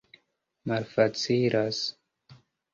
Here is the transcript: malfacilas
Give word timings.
malfacilas 0.67 1.79